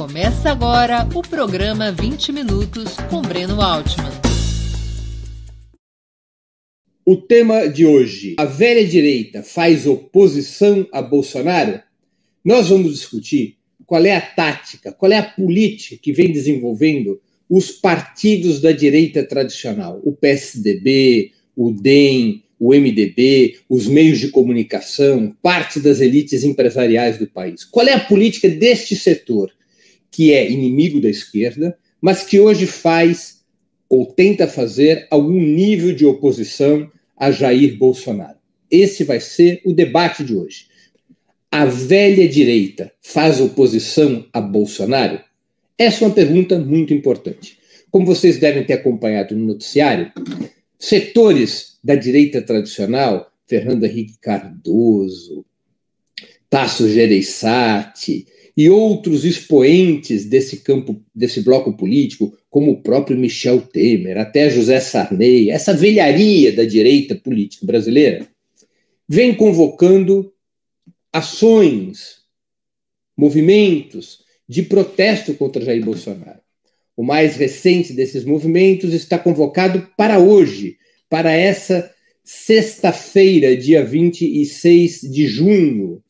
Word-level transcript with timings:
Começa 0.00 0.50
agora 0.50 1.06
o 1.14 1.20
programa 1.20 1.92
20 1.92 2.32
Minutos 2.32 2.96
com 3.10 3.20
Breno 3.20 3.60
Altman. 3.60 4.10
O 7.04 7.16
tema 7.18 7.66
de 7.66 7.84
hoje: 7.84 8.34
a 8.38 8.46
velha 8.46 8.82
direita 8.82 9.42
faz 9.42 9.86
oposição 9.86 10.88
a 10.90 11.02
Bolsonaro? 11.02 11.82
Nós 12.42 12.70
vamos 12.70 12.94
discutir 12.94 13.58
qual 13.84 14.02
é 14.06 14.16
a 14.16 14.22
tática, 14.22 14.90
qual 14.90 15.12
é 15.12 15.18
a 15.18 15.22
política 15.22 16.00
que 16.02 16.14
vem 16.14 16.32
desenvolvendo 16.32 17.20
os 17.46 17.70
partidos 17.70 18.58
da 18.58 18.72
direita 18.72 19.22
tradicional, 19.22 20.00
o 20.02 20.12
PSDB, 20.12 21.32
o 21.54 21.70
DEM, 21.72 22.42
o 22.58 22.70
MDB, 22.70 23.58
os 23.68 23.86
meios 23.86 24.18
de 24.18 24.28
comunicação, 24.28 25.36
parte 25.42 25.78
das 25.78 26.00
elites 26.00 26.42
empresariais 26.42 27.18
do 27.18 27.26
país. 27.26 27.64
Qual 27.64 27.86
é 27.86 27.92
a 27.92 28.00
política 28.00 28.48
deste 28.48 28.96
setor, 28.96 29.52
que 30.10 30.32
é 30.32 30.50
inimigo 30.50 31.00
da 31.00 31.08
esquerda, 31.08 31.76
mas 32.00 32.22
que 32.22 32.40
hoje 32.40 32.66
faz 32.66 33.40
ou 33.88 34.06
tenta 34.06 34.46
fazer 34.46 35.06
algum 35.10 35.40
nível 35.40 35.94
de 35.94 36.06
oposição 36.06 36.90
a 37.16 37.30
Jair 37.30 37.76
Bolsonaro? 37.76 38.38
Esse 38.70 39.04
vai 39.04 39.20
ser 39.20 39.60
o 39.64 39.72
debate 39.72 40.24
de 40.24 40.34
hoje. 40.34 40.66
A 41.50 41.64
velha 41.64 42.28
direita 42.28 42.92
faz 43.02 43.40
oposição 43.40 44.24
a 44.32 44.40
Bolsonaro? 44.40 45.20
Essa 45.76 46.04
é 46.04 46.08
uma 46.08 46.14
pergunta 46.14 46.58
muito 46.58 46.94
importante. 46.94 47.58
Como 47.90 48.06
vocês 48.06 48.38
devem 48.38 48.64
ter 48.64 48.74
acompanhado 48.74 49.34
no 49.36 49.46
noticiário, 49.46 50.12
setores 50.78 51.78
da 51.82 51.96
direita 51.96 52.40
tradicional, 52.40 53.32
Fernando 53.48 53.84
Henrique 53.84 54.18
Cardoso, 54.20 55.44
Tasso 56.48 56.88
Gereissati 56.88 58.26
e 58.56 58.68
outros 58.68 59.24
expoentes 59.24 60.24
desse 60.24 60.58
campo, 60.58 61.02
desse 61.14 61.40
bloco 61.40 61.76
político, 61.76 62.36
como 62.48 62.72
o 62.72 62.82
próprio 62.82 63.16
Michel 63.16 63.60
Temer, 63.60 64.18
até 64.18 64.50
José 64.50 64.80
Sarney, 64.80 65.50
essa 65.50 65.72
velharia 65.72 66.52
da 66.52 66.64
direita 66.64 67.14
política 67.14 67.64
brasileira, 67.64 68.26
vem 69.08 69.34
convocando 69.34 70.32
ações, 71.12 72.18
movimentos 73.16 74.20
de 74.48 74.62
protesto 74.62 75.34
contra 75.34 75.64
Jair 75.64 75.84
Bolsonaro. 75.84 76.40
O 76.96 77.02
mais 77.02 77.36
recente 77.36 77.92
desses 77.92 78.24
movimentos 78.24 78.92
está 78.92 79.18
convocado 79.18 79.88
para 79.96 80.18
hoje, 80.18 80.76
para 81.08 81.32
essa 81.32 81.90
sexta-feira, 82.24 83.56
dia 83.56 83.84
26 83.84 85.00
de 85.00 85.26
junho. 85.26 86.02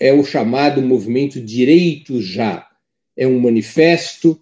É 0.00 0.12
o 0.12 0.24
chamado 0.24 0.80
movimento 0.80 1.38
Direito 1.38 2.22
Já. 2.22 2.66
É 3.14 3.26
um 3.26 3.38
manifesto 3.38 4.40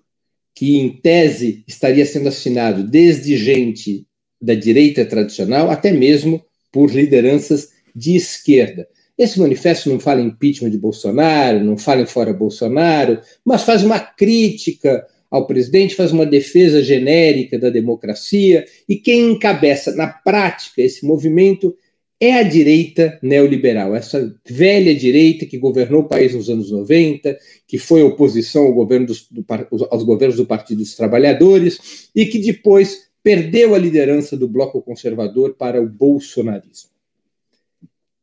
que, 0.55 0.79
em 0.79 0.89
tese, 0.89 1.65
estaria 1.67 2.07
sendo 2.07 2.29
assinado 2.29 2.85
desde 2.85 3.37
gente 3.37 4.07
da 4.41 4.55
direita 4.55 5.05
tradicional 5.05 5.69
até 5.69 5.93
mesmo 5.93 6.41
por 6.71 6.91
lideranças 6.91 7.71
de 7.95 8.15
esquerda. 8.15 8.87
Esse 9.19 9.41
manifesto 9.41 9.91
não 9.91 9.99
fala 9.99 10.21
em 10.21 10.27
impeachment 10.27 10.71
de 10.71 10.79
Bolsonaro, 10.79 11.65
não 11.65 11.77
fala 11.77 12.03
em 12.03 12.07
fora 12.07 12.33
Bolsonaro, 12.33 13.21
mas 13.45 13.65
faz 13.65 13.83
uma 13.83 13.99
crítica 13.99 15.05
ao 15.29 15.45
presidente, 15.47 15.97
faz 15.97 16.13
uma 16.13 16.25
defesa 16.25 16.83
genérica 16.83 17.59
da 17.59 17.69
democracia, 17.69 18.65
e 18.89 18.97
quem 18.97 19.33
encabeça 19.33 19.95
na 19.95 20.07
prática 20.07 20.81
esse 20.81 21.05
movimento 21.05 21.77
é 22.21 22.35
a 22.35 22.43
direita 22.43 23.19
neoliberal, 23.23 23.95
essa 23.95 24.35
velha 24.49 24.95
direita 24.95 25.47
que 25.47 25.57
governou 25.57 26.03
o 26.03 26.09
país 26.09 26.35
nos 26.35 26.51
anos 26.51 26.71
90, 26.71 27.39
que 27.67 27.79
foi 27.79 28.03
oposição 28.03 28.65
ao 28.67 28.73
governo 28.73 29.07
dos, 29.07 29.29
do, 29.31 29.45
aos 29.91 30.03
governos 30.03 30.37
do 30.37 30.47
Partido 30.47 30.79
dos 30.79 30.97
Trabalhadores 30.97 32.09
e 32.15 32.27
que 32.27 32.39
depois 32.39 33.09
perdeu 33.23 33.75
a 33.75 33.79
liderança 33.79 34.37
do 34.37 34.49
bloco 34.49 34.83
conservador 34.83 35.55
para 35.55 35.81
o 35.81 35.89
bolsonarismo 35.89 36.99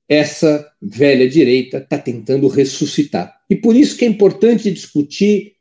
essa 0.07 0.71
velha 0.81 1.27
direita 1.27 1.77
está 1.77 1.97
tentando 1.97 2.47
ressuscitar. 2.47 3.41
E 3.49 3.55
por 3.55 3.75
isso 3.75 3.97
que 3.97 4.05
é 4.05 4.07
importante 4.07 4.71
discutir 4.71 5.55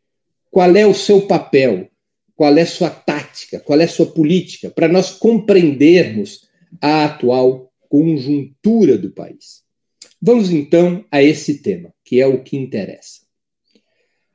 qual 0.50 0.76
é 0.76 0.86
o 0.86 0.94
seu 0.94 1.22
papel, 1.22 1.88
qual 2.36 2.56
é 2.56 2.64
sua 2.64 2.90
tática, 2.90 3.58
qual 3.58 3.80
é 3.80 3.86
sua 3.86 4.06
política, 4.06 4.70
para 4.70 4.88
nós 4.88 5.10
compreendermos 5.10 6.46
a 6.80 7.06
atual 7.06 7.72
conjuntura 7.94 8.98
do 8.98 9.12
país. 9.12 9.62
Vamos 10.20 10.50
então 10.50 11.04
a 11.12 11.22
esse 11.22 11.62
tema, 11.62 11.94
que 12.04 12.20
é 12.20 12.26
o 12.26 12.42
que 12.42 12.56
interessa. 12.56 13.20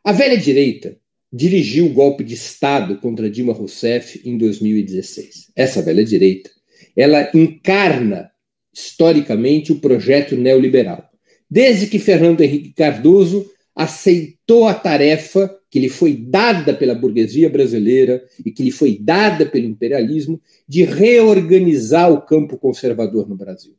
A 0.01 0.13
velha 0.13 0.37
direita 0.37 0.97
dirigiu 1.29 1.87
o 1.87 1.93
golpe 1.93 2.23
de 2.23 2.35
Estado 2.35 3.01
contra 3.01 3.29
Dilma 3.29 3.51
Rousseff 3.51 4.21
em 4.23 4.37
2016. 4.37 5.51
Essa 5.57 5.81
velha 5.81 6.05
direita, 6.05 6.49
ela 6.95 7.29
encarna 7.35 8.31
historicamente, 8.73 9.73
o 9.73 9.81
projeto 9.81 10.37
neoliberal. 10.37 11.09
Desde 11.51 11.87
que 11.87 11.99
Fernando 11.99 12.39
Henrique 12.39 12.71
Cardoso 12.71 13.45
aceitou 13.75 14.69
a 14.69 14.73
tarefa 14.73 15.53
que 15.69 15.79
lhe 15.79 15.89
foi 15.89 16.15
dada 16.15 16.73
pela 16.73 16.95
burguesia 16.95 17.49
brasileira 17.49 18.23
e 18.43 18.51
que 18.51 18.63
lhe 18.63 18.71
foi 18.71 18.97
dada 18.99 19.45
pelo 19.45 19.65
imperialismo 19.65 20.41
de 20.67 20.83
reorganizar 20.83 22.11
o 22.11 22.21
campo 22.21 22.57
conservador 22.57 23.29
no 23.29 23.35
Brasil. 23.35 23.75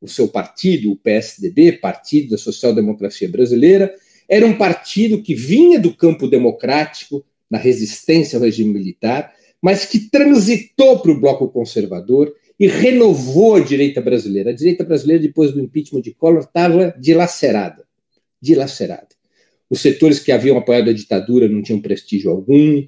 O 0.00 0.08
seu 0.08 0.26
partido, 0.28 0.90
o 0.90 0.96
PSDB, 0.96 1.72
Partido 1.72 2.30
da 2.30 2.38
Social 2.38 2.74
Democracia 2.74 3.28
Brasileira, 3.28 3.94
era 4.28 4.46
um 4.46 4.56
partido 4.56 5.22
que 5.22 5.34
vinha 5.34 5.78
do 5.78 5.94
campo 5.94 6.26
democrático, 6.26 7.24
na 7.50 7.58
resistência 7.58 8.36
ao 8.36 8.44
regime 8.44 8.72
militar, 8.72 9.32
mas 9.60 9.84
que 9.84 10.08
transitou 10.08 11.00
para 11.00 11.10
o 11.10 11.20
bloco 11.20 11.48
conservador 11.48 12.32
e 12.58 12.66
renovou 12.66 13.56
a 13.56 13.60
direita 13.60 14.00
brasileira. 14.00 14.50
A 14.50 14.54
direita 14.54 14.84
brasileira, 14.84 15.22
depois 15.22 15.52
do 15.52 15.60
impeachment 15.60 16.02
de 16.02 16.14
Collor, 16.14 16.40
estava 16.40 16.94
dilacerada. 16.98 17.84
Dilacerada. 18.40 19.19
Os 19.70 19.80
setores 19.80 20.18
que 20.18 20.32
haviam 20.32 20.58
apoiado 20.58 20.90
a 20.90 20.92
ditadura 20.92 21.48
não 21.48 21.62
tinham 21.62 21.80
prestígio 21.80 22.30
algum. 22.30 22.80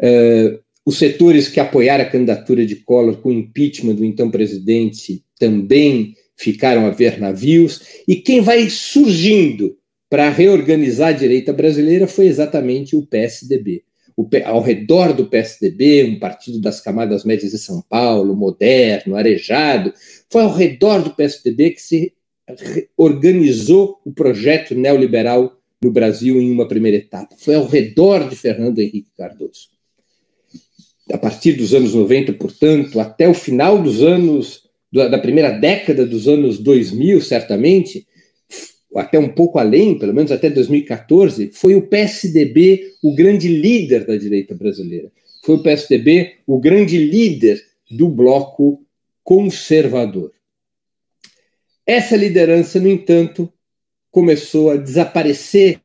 Uh, 0.00 0.58
os 0.84 0.98
setores 0.98 1.48
que 1.48 1.60
apoiaram 1.60 2.04
a 2.04 2.08
candidatura 2.08 2.66
de 2.66 2.76
Collor 2.76 3.18
com 3.18 3.28
o 3.28 3.32
impeachment 3.32 3.94
do 3.94 4.04
então 4.04 4.30
presidente 4.30 5.22
também 5.38 6.14
ficaram 6.36 6.86
a 6.86 6.90
ver 6.90 7.20
navios. 7.20 8.02
E 8.08 8.16
quem 8.16 8.40
vai 8.40 8.68
surgindo 8.70 9.76
para 10.08 10.30
reorganizar 10.30 11.08
a 11.08 11.12
direita 11.12 11.52
brasileira 11.52 12.06
foi 12.06 12.26
exatamente 12.26 12.96
o 12.96 13.06
PSDB 13.06 13.84
o, 14.16 14.28
ao 14.44 14.60
redor 14.60 15.12
do 15.12 15.26
PSDB, 15.26 16.04
um 16.04 16.18
partido 16.18 16.60
das 16.60 16.80
camadas 16.80 17.24
médias 17.24 17.52
de 17.52 17.58
São 17.58 17.82
Paulo, 17.82 18.34
moderno, 18.36 19.16
arejado, 19.16 19.92
foi 20.30 20.42
ao 20.42 20.52
redor 20.52 21.02
do 21.02 21.14
PSDB 21.14 21.70
que 21.70 21.82
se 21.82 22.12
organizou 22.96 24.00
o 24.04 24.12
projeto 24.12 24.74
neoliberal 24.74 25.58
no 25.84 25.92
Brasil 25.92 26.40
em 26.40 26.50
uma 26.50 26.66
primeira 26.66 26.96
etapa. 26.96 27.36
Foi 27.38 27.54
ao 27.54 27.66
redor 27.66 28.26
de 28.26 28.34
Fernando 28.34 28.78
Henrique 28.78 29.10
Cardoso. 29.14 29.68
A 31.12 31.18
partir 31.18 31.52
dos 31.52 31.74
anos 31.74 31.92
90, 31.92 32.32
portanto, 32.32 32.98
até 32.98 33.28
o 33.28 33.34
final 33.34 33.82
dos 33.82 34.02
anos, 34.02 34.62
da 34.90 35.18
primeira 35.18 35.50
década 35.50 36.06
dos 36.06 36.26
anos 36.26 36.58
2000, 36.58 37.20
certamente, 37.20 38.06
até 38.96 39.18
um 39.18 39.28
pouco 39.28 39.58
além, 39.58 39.98
pelo 39.98 40.14
menos 40.14 40.32
até 40.32 40.48
2014, 40.48 41.50
foi 41.52 41.74
o 41.74 41.86
PSDB 41.86 42.94
o 43.02 43.14
grande 43.14 43.48
líder 43.48 44.06
da 44.06 44.16
direita 44.16 44.54
brasileira. 44.54 45.12
Foi 45.44 45.56
o 45.56 45.62
PSDB 45.62 46.36
o 46.46 46.58
grande 46.58 46.96
líder 46.96 47.62
do 47.90 48.08
bloco 48.08 48.82
conservador. 49.22 50.32
Essa 51.86 52.16
liderança, 52.16 52.80
no 52.80 52.88
entanto, 52.88 53.52
começou 54.14 54.70
a 54.70 54.76
desaparecer 54.76 55.80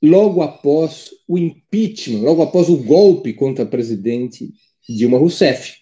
logo 0.00 0.42
após 0.42 1.10
o 1.26 1.36
impeachment, 1.36 2.20
logo 2.20 2.40
após 2.40 2.68
o 2.68 2.76
golpe 2.76 3.32
contra 3.32 3.64
a 3.64 3.66
presidente 3.66 4.52
Dilma 4.88 5.18
Rousseff. 5.18 5.74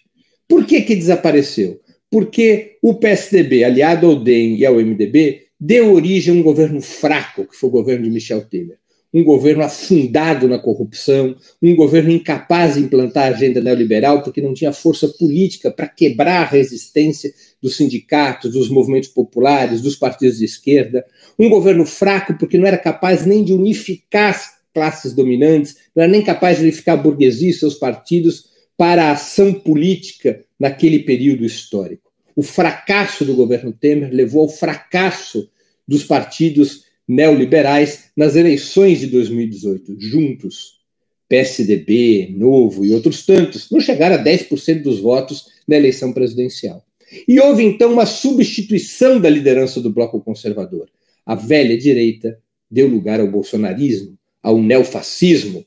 Por 0.47 0.65
que, 0.65 0.81
que 0.81 0.95
desapareceu? 0.95 1.79
Porque 2.09 2.79
o 2.81 2.95
PSDB, 2.95 3.63
aliado 3.63 4.07
ao 4.07 4.15
DEM 4.15 4.57
e 4.57 4.65
ao 4.65 4.77
MDB, 4.77 5.49
deu 5.59 5.93
origem 5.93 6.33
a 6.33 6.37
um 6.39 6.41
governo 6.41 6.81
fraco, 6.81 7.45
que 7.45 7.55
foi 7.55 7.69
o 7.69 7.73
governo 7.73 8.05
de 8.05 8.09
Michel 8.09 8.49
Temer. 8.49 8.79
Um 9.13 9.23
governo 9.23 9.63
afundado 9.63 10.47
na 10.47 10.57
corrupção, 10.57 11.35
um 11.61 11.75
governo 11.75 12.09
incapaz 12.11 12.73
de 12.73 12.81
implantar 12.81 13.25
a 13.25 13.35
agenda 13.35 13.61
neoliberal 13.61 14.23
porque 14.23 14.41
não 14.41 14.53
tinha 14.53 14.73
força 14.73 15.07
política 15.07 15.69
para 15.69 15.87
quebrar 15.87 16.41
a 16.41 16.49
resistência 16.49 17.31
dos 17.61 17.77
sindicatos, 17.77 18.51
dos 18.51 18.69
movimentos 18.69 19.09
populares, 19.09 19.81
dos 19.81 19.95
partidos 19.95 20.39
de 20.39 20.45
esquerda. 20.45 21.05
Um 21.37 21.49
governo 21.49 21.85
fraco 21.85 22.35
porque 22.37 22.57
não 22.57 22.65
era 22.65 22.77
capaz 22.77 23.25
nem 23.25 23.43
de 23.43 23.53
unificar 23.53 24.31
as 24.31 24.51
classes 24.73 25.13
dominantes, 25.13 25.77
não 25.95 26.03
era 26.03 26.11
nem 26.11 26.23
capaz 26.23 26.57
de 26.57 26.63
unificar 26.63 26.97
a 26.97 27.01
burguesia 27.01 27.51
e 27.51 27.53
seus 27.53 27.75
partidos 27.75 28.45
para 28.75 29.05
a 29.05 29.11
ação 29.11 29.53
política 29.53 30.43
naquele 30.59 30.99
período 30.99 31.45
histórico. 31.45 32.11
O 32.35 32.41
fracasso 32.41 33.23
do 33.23 33.35
governo 33.35 33.71
Temer 33.71 34.09
levou 34.11 34.41
ao 34.41 34.49
fracasso 34.49 35.47
dos 35.87 36.03
partidos 36.03 36.85
neoliberais 37.07 38.11
nas 38.15 38.35
eleições 38.35 38.99
de 38.99 39.07
2018, 39.07 39.95
juntos. 39.99 40.81
PSDB, 41.27 42.31
Novo 42.37 42.85
e 42.85 42.93
outros 42.93 43.25
tantos, 43.25 43.71
não 43.71 43.79
chegaram 43.79 44.17
a 44.17 44.23
10% 44.23 44.83
dos 44.83 44.99
votos 44.99 45.47
na 45.67 45.75
eleição 45.75 46.13
presidencial. 46.13 46.85
E 47.27 47.39
houve 47.39 47.63
então 47.63 47.93
uma 47.93 48.05
substituição 48.05 49.19
da 49.19 49.29
liderança 49.29 49.81
do 49.81 49.89
bloco 49.89 50.21
conservador. 50.21 50.89
A 51.25 51.33
velha 51.33 51.77
direita 51.77 52.37
deu 52.69 52.87
lugar 52.87 53.19
ao 53.19 53.27
bolsonarismo, 53.27 54.17
ao 54.41 54.61
neofascismo, 54.61 55.65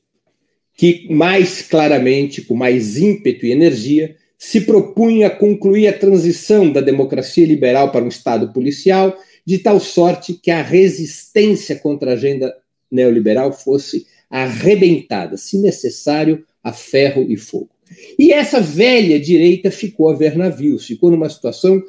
que 0.77 1.09
mais 1.11 1.63
claramente, 1.63 2.43
com 2.43 2.55
mais 2.55 2.97
ímpeto 2.97 3.47
e 3.47 3.51
energia, 3.51 4.15
se 4.39 4.61
propunha 4.61 5.29
a 5.29 5.31
concluir 5.31 5.89
a 5.89 5.93
transição 5.93 6.71
da 6.71 6.81
democracia 6.81 7.47
liberal 7.47 7.91
para 7.91 8.05
um 8.05 8.09
Estado 8.09 8.53
policial, 8.53 9.17
de 9.47 9.59
tal 9.59 9.79
sorte 9.79 10.35
que 10.35 10.51
a 10.51 10.61
resistência 10.61 11.77
contra 11.77 12.11
a 12.11 12.15
agenda 12.15 12.53
neoliberal 12.91 13.53
fosse 13.53 14.07
arrebentada, 14.29 15.37
se 15.37 15.59
necessário, 15.59 16.45
a 16.63 16.73
ferro 16.73 17.25
e 17.29 17.37
fogo. 17.37 17.71
E 18.19 18.33
essa 18.33 18.61
velha 18.61 19.21
direita 19.21 19.71
ficou 19.71 20.11
a 20.11 20.15
ver 20.15 20.37
navios, 20.37 20.87
ficou 20.87 21.11
numa 21.11 21.29
situação 21.29 21.81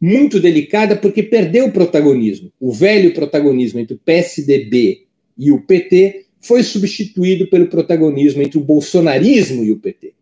muito 0.00 0.40
delicada 0.40 0.96
porque 0.96 1.22
perdeu 1.22 1.66
o 1.66 1.72
protagonismo. 1.72 2.50
O 2.58 2.72
velho 2.72 3.12
protagonismo 3.12 3.78
entre 3.78 3.94
o 3.94 3.98
PSDB 3.98 5.06
e 5.38 5.52
o 5.52 5.60
PT 5.60 6.26
foi 6.40 6.62
substituído 6.62 7.46
pelo 7.48 7.68
protagonismo 7.68 8.42
entre 8.42 8.58
o 8.58 8.64
bolsonarismo 8.64 9.62
e 9.62 9.70
o 9.70 9.78
PT. 9.78 10.14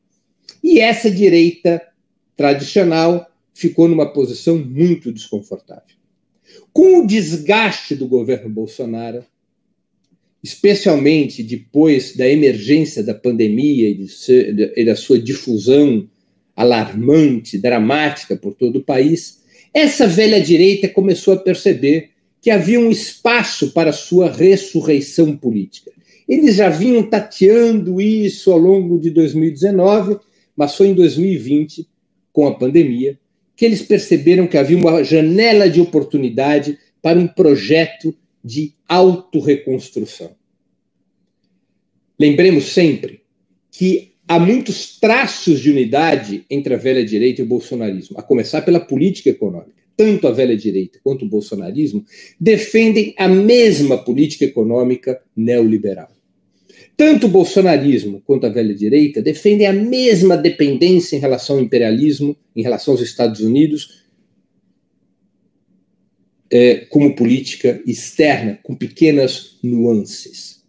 E 0.63 0.81
essa 0.81 1.11
direita 1.11 1.81
tradicional 2.37 3.31
ficou 3.55 3.89
numa 3.89 4.13
posição 4.13 4.59
muito 4.59 5.13
desconfortável. 5.13 6.00
Com 6.73 7.01
o 7.01 7.07
desgaste 7.07 7.95
do 7.95 8.07
governo 8.07 8.49
Bolsonaro, 8.49 9.25
especialmente 10.43 11.43
depois 11.43 12.17
da 12.17 12.29
emergência 12.29 13.03
da 13.03 13.15
pandemia 13.15 13.89
e, 13.89 14.85
da 14.85 14.97
sua 14.97 15.19
difusão 15.19 16.09
alarmante, 16.57 17.59
dramática 17.59 18.37
por 18.37 18.55
todo 18.55 18.77
o 18.77 18.85
país, 18.85 19.41
essa 19.73 20.07
velha 20.07 20.41
direita 20.41 20.89
começou 20.89 21.35
a 21.35 21.39
perceber 21.39 22.11
que 22.41 22.51
havia 22.51 22.81
um 22.81 22.91
espaço 22.91 23.73
para 23.73 23.93
sua 23.93 24.31
ressurreição 24.31 25.37
política. 25.37 25.93
Eles 26.27 26.57
já 26.57 26.69
vinham 26.69 27.03
tateando 27.03 28.01
isso 28.01 28.51
ao 28.51 28.59
longo 28.59 28.99
de 28.99 29.11
2019, 29.11 30.19
mas 30.57 30.75
foi 30.75 30.89
em 30.89 30.95
2020, 30.95 31.87
com 32.33 32.47
a 32.47 32.55
pandemia, 32.55 33.19
que 33.61 33.67
eles 33.67 33.83
perceberam 33.83 34.47
que 34.47 34.57
havia 34.57 34.79
uma 34.79 35.05
janela 35.05 35.69
de 35.69 35.83
oportunidade 35.83 36.79
para 37.03 37.19
um 37.19 37.29
projeto 37.29 38.17
de 38.43 38.73
autorreconstrução. 38.89 40.31
Lembremos 42.19 42.73
sempre 42.73 43.21
que 43.71 44.15
há 44.27 44.39
muitos 44.39 44.99
traços 44.99 45.61
de 45.61 45.71
unidade 45.71 46.43
entre 46.49 46.73
a 46.73 46.79
velha 46.79 47.05
direita 47.05 47.43
e 47.43 47.45
o 47.45 47.47
bolsonarismo, 47.47 48.19
a 48.19 48.23
começar 48.23 48.63
pela 48.63 48.81
política 48.81 49.29
econômica. 49.29 49.83
Tanto 49.95 50.27
a 50.27 50.33
velha 50.33 50.57
direita 50.57 50.99
quanto 51.05 51.27
o 51.27 51.29
bolsonarismo 51.29 52.03
defendem 52.41 53.15
a 53.19 53.29
mesma 53.29 53.99
política 53.99 54.47
econômica 54.47 55.21
neoliberal. 55.37 56.11
Tanto 57.01 57.29
o 57.29 57.31
bolsonarismo 57.31 58.21
quanto 58.27 58.45
a 58.45 58.51
velha 58.51 58.75
direita 58.75 59.23
defendem 59.23 59.67
a 59.67 59.73
mesma 59.73 60.37
dependência 60.37 61.17
em 61.17 61.19
relação 61.19 61.57
ao 61.57 61.63
imperialismo, 61.63 62.37
em 62.55 62.63
relação 62.63 62.93
aos 62.93 63.01
Estados 63.01 63.41
Unidos, 63.41 64.05
é, 66.51 66.85
como 66.91 67.17
política 67.17 67.81
externa, 67.87 68.59
com 68.63 68.75
pequenas 68.75 69.57
nuances. 69.63 70.63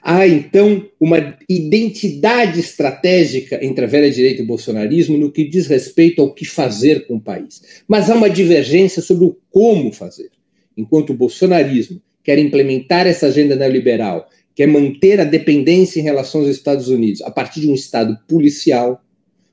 Há, 0.00 0.28
então, 0.28 0.88
uma 1.00 1.36
identidade 1.48 2.60
estratégica 2.60 3.58
entre 3.60 3.84
a 3.84 3.88
velha 3.88 4.12
direita 4.12 4.42
e 4.42 4.44
o 4.44 4.46
bolsonarismo 4.46 5.18
no 5.18 5.32
que 5.32 5.42
diz 5.42 5.66
respeito 5.66 6.22
ao 6.22 6.32
que 6.32 6.44
fazer 6.44 7.04
com 7.08 7.16
o 7.16 7.20
país. 7.20 7.82
Mas 7.88 8.08
há 8.08 8.14
uma 8.14 8.30
divergência 8.30 9.02
sobre 9.02 9.24
o 9.24 9.36
como 9.50 9.90
fazer. 9.90 10.30
Enquanto 10.76 11.10
o 11.10 11.16
bolsonarismo 11.16 12.00
quer 12.22 12.38
implementar 12.38 13.08
essa 13.08 13.26
agenda 13.26 13.56
neoliberal, 13.56 14.28
quer 14.58 14.66
manter 14.66 15.20
a 15.20 15.24
dependência 15.24 16.00
em 16.00 16.02
relação 16.02 16.40
aos 16.40 16.50
Estados 16.50 16.88
Unidos 16.88 17.22
a 17.22 17.30
partir 17.30 17.60
de 17.60 17.70
um 17.70 17.74
Estado 17.74 18.18
policial, 18.26 19.00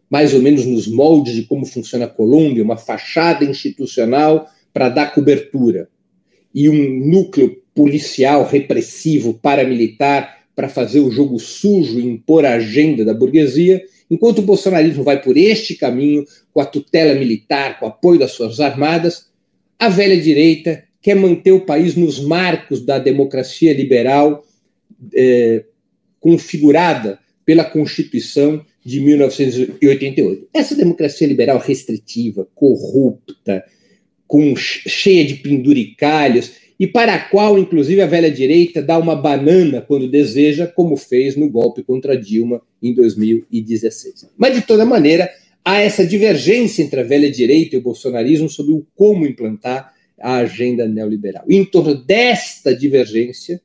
mais 0.09 0.33
ou 0.33 0.41
menos 0.41 0.65
nos 0.65 0.87
moldes 0.87 1.35
de 1.35 1.43
como 1.43 1.63
funciona 1.63 2.05
a 2.05 2.07
Colômbia, 2.07 2.63
uma 2.63 2.75
fachada 2.75 3.45
institucional 3.45 4.49
para 4.73 4.89
dar 4.89 5.13
cobertura, 5.13 5.87
e 6.55 6.67
um 6.67 7.05
núcleo 7.05 7.55
policial, 7.75 8.47
repressivo, 8.47 9.35
paramilitar, 9.35 10.39
para 10.55 10.67
fazer 10.67 11.01
o 11.01 11.11
jogo 11.11 11.37
sujo 11.37 11.99
e 11.99 12.07
impor 12.07 12.43
a 12.43 12.55
agenda 12.55 13.05
da 13.05 13.13
burguesia, 13.13 13.83
enquanto 14.09 14.39
o 14.39 14.41
bolsonarismo 14.41 15.03
vai 15.03 15.21
por 15.21 15.37
este 15.37 15.75
caminho, 15.75 16.25
com 16.51 16.61
a 16.61 16.65
tutela 16.65 17.13
militar, 17.13 17.79
com 17.79 17.85
o 17.85 17.89
apoio 17.89 18.17
das 18.17 18.35
Forças 18.35 18.59
Armadas, 18.59 19.27
a 19.77 19.87
velha 19.87 20.19
direita 20.19 20.83
quer 20.99 21.13
manter 21.15 21.51
o 21.51 21.63
país 21.63 21.95
nos 21.95 22.19
marcos 22.19 22.83
da 22.83 22.97
democracia 22.97 23.71
liberal 23.71 24.43
é, 25.13 25.65
configurada 26.19 27.19
pela 27.45 27.63
Constituição 27.63 28.65
de 28.83 28.99
1988. 28.99 30.49
Essa 30.53 30.75
democracia 30.75 31.27
liberal 31.27 31.59
restritiva, 31.59 32.47
corrupta, 32.55 33.63
com 34.27 34.55
cheia 34.55 35.23
de 35.25 35.35
penduricalhos, 35.35 36.51
e 36.79 36.85
para 36.85 37.13
a 37.13 37.19
qual, 37.19 37.57
inclusive, 37.57 38.01
a 38.01 38.05
velha 38.05 38.29
direita 38.29 38.81
dá 38.81 38.97
uma 38.97 39.15
banana 39.15 39.81
quando 39.81 40.09
deseja, 40.09 40.67
como 40.67 40.97
fez 40.97 41.35
no 41.35 41.49
golpe 41.49 41.83
contra 41.83 42.17
Dilma 42.17 42.61
em 42.83 42.93
2016. 42.93 44.29
Mas, 44.37 44.55
de 44.55 44.61
toda 44.61 44.85
maneira, 44.85 45.29
há 45.63 45.79
essa 45.79 46.05
divergência 46.05 46.83
entre 46.83 46.99
a 46.99 47.03
velha 47.03 47.31
direita 47.31 47.75
e 47.75 47.79
o 47.79 47.81
bolsonarismo 47.81 48.49
sobre 48.49 48.73
o 48.73 48.85
como 48.93 49.25
implantar 49.25 49.93
a 50.19 50.37
agenda 50.37 50.87
neoliberal. 50.87 51.45
E 51.47 51.55
em 51.55 51.63
torno 51.63 51.95
desta 51.95 52.75
divergência, 52.75 53.61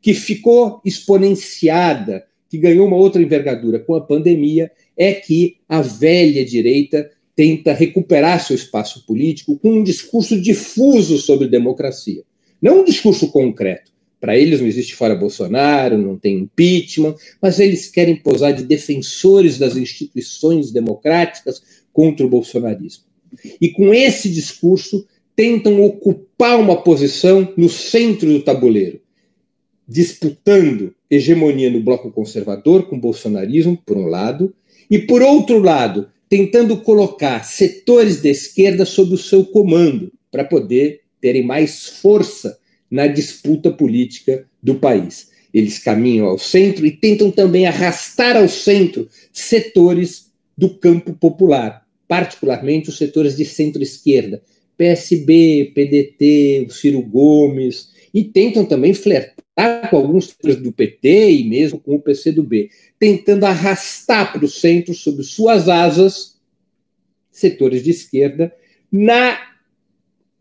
que 0.00 0.14
ficou 0.14 0.80
exponenciada, 0.84 2.24
que 2.48 2.58
ganhou 2.58 2.86
uma 2.86 2.96
outra 2.96 3.22
envergadura 3.22 3.78
com 3.78 3.94
a 3.94 4.00
pandemia, 4.00 4.70
é 4.96 5.12
que 5.12 5.56
a 5.68 5.80
velha 5.80 6.44
direita 6.44 7.10
tenta 7.36 7.72
recuperar 7.72 8.44
seu 8.44 8.56
espaço 8.56 9.06
político 9.06 9.58
com 9.58 9.74
um 9.74 9.82
discurso 9.82 10.40
difuso 10.40 11.18
sobre 11.18 11.46
democracia. 11.46 12.24
Não 12.60 12.80
um 12.80 12.84
discurso 12.84 13.30
concreto. 13.30 13.92
Para 14.20 14.36
eles 14.36 14.60
não 14.60 14.66
existe 14.66 14.96
fora 14.96 15.14
Bolsonaro, 15.14 15.96
não 15.96 16.18
tem 16.18 16.38
impeachment, 16.38 17.14
mas 17.40 17.60
eles 17.60 17.88
querem 17.88 18.16
posar 18.16 18.52
de 18.52 18.64
defensores 18.64 19.58
das 19.58 19.76
instituições 19.76 20.72
democráticas 20.72 21.62
contra 21.92 22.26
o 22.26 22.28
bolsonarismo. 22.28 23.04
E 23.60 23.68
com 23.68 23.94
esse 23.94 24.28
discurso 24.28 25.06
tentam 25.36 25.80
ocupar 25.84 26.58
uma 26.58 26.82
posição 26.82 27.52
no 27.56 27.68
centro 27.68 28.32
do 28.32 28.42
tabuleiro, 28.42 29.00
disputando 29.88 30.94
hegemonia 31.10 31.70
no 31.70 31.80
bloco 31.80 32.10
conservador 32.10 32.88
com 32.88 32.96
o 32.96 33.00
bolsonarismo, 33.00 33.80
por 33.86 33.96
um 33.96 34.06
lado, 34.06 34.54
e 34.90 34.98
por 34.98 35.22
outro 35.22 35.58
lado, 35.58 36.08
tentando 36.28 36.76
colocar 36.82 37.42
setores 37.44 38.20
da 38.20 38.28
esquerda 38.28 38.84
sob 38.84 39.14
o 39.14 39.18
seu 39.18 39.44
comando, 39.46 40.12
para 40.30 40.44
poder 40.44 41.00
terem 41.20 41.42
mais 41.42 41.86
força 41.86 42.58
na 42.90 43.06
disputa 43.06 43.70
política 43.70 44.46
do 44.62 44.74
país. 44.74 45.30
Eles 45.52 45.78
caminham 45.78 46.26
ao 46.26 46.38
centro 46.38 46.84
e 46.84 46.90
tentam 46.90 47.30
também 47.30 47.66
arrastar 47.66 48.36
ao 48.36 48.48
centro 48.48 49.08
setores 49.32 50.30
do 50.56 50.68
campo 50.68 51.14
popular, 51.14 51.86
particularmente 52.06 52.90
os 52.90 52.98
setores 52.98 53.36
de 53.36 53.46
centro-esquerda, 53.46 54.42
PSB, 54.76 55.72
PDT, 55.74 56.66
Ciro 56.70 57.02
Gomes, 57.02 57.88
e 58.12 58.24
tentam 58.24 58.64
também 58.64 58.92
flertar 58.92 59.47
com 59.90 59.96
alguns 59.96 60.36
do 60.60 60.72
PT 60.72 61.32
e 61.32 61.44
mesmo 61.48 61.80
com 61.80 61.96
o 61.96 62.00
PCdoB, 62.00 62.70
tentando 62.98 63.44
arrastar 63.44 64.32
para 64.32 64.44
o 64.44 64.48
centro, 64.48 64.94
sob 64.94 65.22
suas 65.24 65.68
asas, 65.68 66.38
setores 67.30 67.82
de 67.82 67.90
esquerda, 67.90 68.54
na 68.90 69.38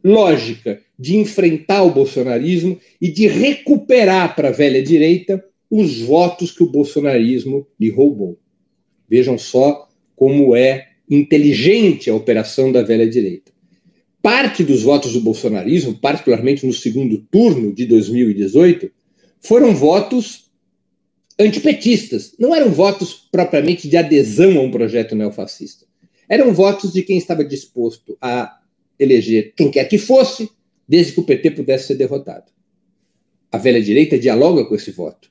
lógica 0.03 0.79
de 0.97 1.17
enfrentar 1.17 1.83
o 1.83 1.91
bolsonarismo 1.91 2.79
e 3.01 3.11
de 3.11 3.27
recuperar 3.27 4.35
para 4.35 4.49
a 4.49 4.51
velha 4.51 4.81
direita 4.81 5.43
os 5.69 5.99
votos 6.01 6.51
que 6.51 6.63
o 6.63 6.71
bolsonarismo 6.71 7.67
lhe 7.79 7.89
roubou. 7.89 8.39
Vejam 9.09 9.37
só 9.37 9.89
como 10.15 10.55
é 10.55 10.89
inteligente 11.09 12.09
a 12.09 12.15
operação 12.15 12.71
da 12.71 12.81
velha 12.81 13.07
direita. 13.07 13.51
Parte 14.21 14.63
dos 14.63 14.83
votos 14.83 15.13
do 15.13 15.21
bolsonarismo, 15.21 15.95
particularmente 15.95 16.65
no 16.65 16.73
segundo 16.73 17.17
turno 17.31 17.73
de 17.73 17.85
2018, 17.85 18.91
foram 19.41 19.75
votos 19.75 20.51
antipetistas. 21.39 22.33
Não 22.39 22.53
eram 22.53 22.71
votos 22.71 23.13
propriamente 23.31 23.87
de 23.87 23.97
adesão 23.97 24.57
a 24.57 24.61
um 24.61 24.71
projeto 24.71 25.15
neofascista. 25.15 25.85
Eram 26.27 26.53
votos 26.53 26.91
de 26.91 27.03
quem 27.03 27.17
estava 27.17 27.43
disposto 27.43 28.17
a 28.21 28.59
eleger 28.99 29.53
quem 29.55 29.69
quer 29.69 29.85
que 29.85 29.97
fosse, 29.97 30.49
desde 30.87 31.13
que 31.13 31.19
o 31.19 31.23
PT 31.23 31.51
pudesse 31.51 31.87
ser 31.87 31.95
derrotado. 31.95 32.51
A 33.51 33.57
velha 33.57 33.81
direita 33.81 34.17
dialoga 34.17 34.65
com 34.65 34.75
esse 34.75 34.91
voto. 34.91 35.29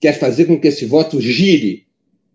Quer 0.00 0.18
fazer 0.18 0.46
com 0.46 0.58
que 0.58 0.68
esse 0.68 0.84
voto 0.84 1.20
gire 1.20 1.86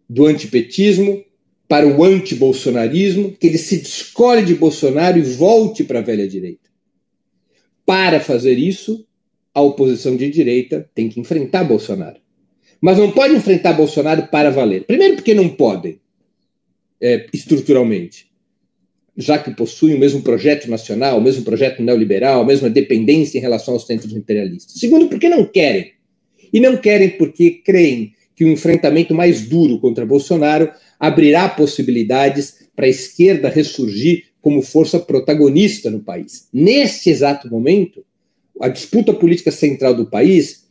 do 0.09 0.25
antipetismo 0.25 1.23
para 1.67 1.87
o 1.87 2.03
antibolsonarismo, 2.03 3.31
que 3.31 3.47
ele 3.47 3.57
se 3.57 3.77
descolhe 3.77 4.45
de 4.45 4.53
Bolsonaro 4.53 5.17
e 5.17 5.23
volte 5.23 5.83
para 5.83 5.99
a 5.99 6.03
velha 6.03 6.27
direita. 6.27 6.69
Para 7.85 8.19
fazer 8.19 8.57
isso, 8.57 9.05
a 9.55 9.61
oposição 9.61 10.17
de 10.17 10.29
direita 10.29 10.87
tem 10.93 11.07
que 11.07 11.19
enfrentar 11.19 11.63
Bolsonaro. 11.63 12.17
Mas 12.81 12.97
não 12.97 13.09
pode 13.09 13.33
enfrentar 13.33 13.71
Bolsonaro 13.73 14.27
para 14.27 14.51
valer. 14.51 14.83
Primeiro, 14.83 15.15
porque 15.15 15.33
não 15.33 15.47
podem, 15.47 15.97
é, 17.01 17.25
estruturalmente, 17.33 18.27
já 19.15 19.39
que 19.39 19.51
possuem 19.51 19.95
o 19.95 19.99
mesmo 19.99 20.21
projeto 20.21 20.69
nacional, 20.69 21.17
o 21.17 21.21
mesmo 21.21 21.43
projeto 21.45 21.81
neoliberal, 21.81 22.41
a 22.41 22.45
mesma 22.45 22.69
dependência 22.69 23.37
em 23.37 23.41
relação 23.41 23.73
aos 23.73 23.87
centros 23.87 24.13
imperialistas. 24.13 24.77
Segundo, 24.77 25.07
porque 25.07 25.29
não 25.29 25.45
querem. 25.45 25.93
E 26.51 26.59
não 26.59 26.75
querem 26.75 27.11
porque 27.11 27.61
creem 27.63 28.13
que 28.35 28.43
o 28.43 28.49
enfrentamento 28.49 29.15
mais 29.15 29.47
duro 29.47 29.79
contra 29.79 30.05
Bolsonaro 30.05 30.69
abrirá 30.99 31.47
possibilidades 31.47 32.67
para 32.75 32.87
a 32.87 32.89
esquerda 32.89 33.47
ressurgir 33.47 34.25
como 34.41 34.61
força 34.61 34.99
protagonista 34.99 35.89
no 35.89 36.01
país. 36.01 36.49
Neste 36.53 37.09
exato 37.09 37.49
momento, 37.49 38.04
a 38.61 38.69
disputa 38.69 39.13
política 39.13 39.51
central 39.51 39.93
do 39.93 40.05
país 40.05 40.65